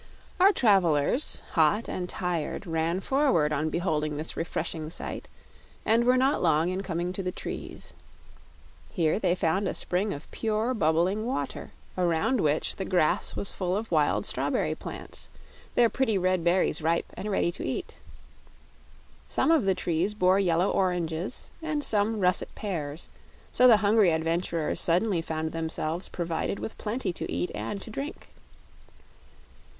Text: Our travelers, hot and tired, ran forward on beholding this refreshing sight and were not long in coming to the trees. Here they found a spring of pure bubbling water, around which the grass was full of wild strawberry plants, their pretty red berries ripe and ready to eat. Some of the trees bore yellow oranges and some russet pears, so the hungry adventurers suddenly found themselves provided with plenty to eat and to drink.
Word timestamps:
Our 0.39 0.51
travelers, 0.51 1.43
hot 1.51 1.87
and 1.87 2.09
tired, 2.09 2.65
ran 2.65 3.01
forward 3.01 3.53
on 3.53 3.69
beholding 3.69 4.17
this 4.17 4.35
refreshing 4.35 4.89
sight 4.89 5.27
and 5.85 6.05
were 6.05 6.17
not 6.17 6.41
long 6.41 6.69
in 6.69 6.81
coming 6.81 7.13
to 7.13 7.21
the 7.21 7.31
trees. 7.31 7.93
Here 8.89 9.19
they 9.19 9.35
found 9.35 9.67
a 9.67 9.75
spring 9.75 10.11
of 10.11 10.31
pure 10.31 10.73
bubbling 10.73 11.27
water, 11.27 11.69
around 11.95 12.41
which 12.41 12.77
the 12.77 12.83
grass 12.83 13.35
was 13.35 13.53
full 13.53 13.77
of 13.77 13.91
wild 13.91 14.25
strawberry 14.25 14.73
plants, 14.73 15.29
their 15.75 15.87
pretty 15.87 16.17
red 16.17 16.43
berries 16.43 16.81
ripe 16.81 17.05
and 17.13 17.29
ready 17.29 17.51
to 17.51 17.63
eat. 17.63 17.99
Some 19.27 19.51
of 19.51 19.65
the 19.65 19.75
trees 19.75 20.15
bore 20.15 20.39
yellow 20.39 20.71
oranges 20.71 21.51
and 21.61 21.83
some 21.83 22.19
russet 22.19 22.49
pears, 22.55 23.07
so 23.51 23.67
the 23.67 23.77
hungry 23.85 24.09
adventurers 24.11 24.79
suddenly 24.81 25.21
found 25.21 25.51
themselves 25.51 26.09
provided 26.09 26.57
with 26.57 26.75
plenty 26.79 27.13
to 27.13 27.31
eat 27.31 27.51
and 27.53 27.79
to 27.83 27.91
drink. 27.91 28.29